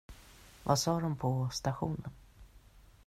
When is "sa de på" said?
0.79-1.49